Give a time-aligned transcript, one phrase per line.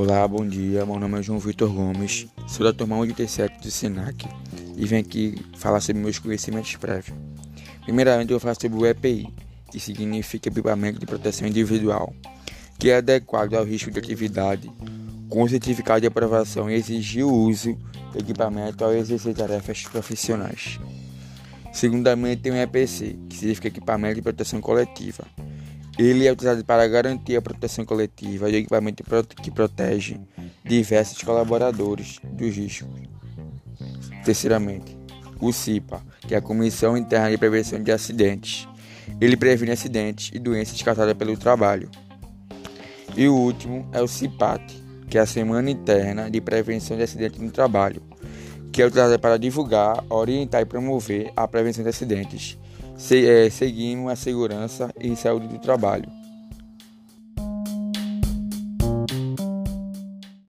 [0.00, 0.86] Olá, bom dia.
[0.86, 4.28] Meu nome é João Vitor Gomes, sou da turma 87 do SENAC
[4.76, 7.18] e venho aqui falar sobre meus conhecimentos prévios.
[7.82, 9.26] Primeiramente, eu vou falar sobre o EPI,
[9.72, 12.14] que significa Equipamento de Proteção Individual,
[12.78, 14.70] que é adequado ao risco de atividade,
[15.28, 17.76] com certificado de aprovação e exigir o uso
[18.12, 20.78] do equipamento ao exercer tarefas profissionais.
[21.72, 25.24] Segundamente, tem o EPC, que significa Equipamento de Proteção Coletiva,
[25.98, 29.02] ele é utilizado para garantir a proteção coletiva de equipamento
[29.42, 30.16] que protege
[30.64, 32.88] diversos colaboradores dos riscos.
[34.24, 34.96] Terceiramente,
[35.40, 38.68] o CIPA, que é a Comissão Interna de Prevenção de Acidentes.
[39.20, 41.90] Ele previne acidentes e doenças causadas pelo trabalho.
[43.16, 44.62] E o último é o CIPAT,
[45.08, 48.02] que é a Semana Interna de Prevenção de Acidentes no Trabalho,
[48.70, 52.58] que é utilizada para divulgar, orientar e promover a prevenção de acidentes
[53.26, 56.17] é, seguindo a segurança e saúde do trabalho.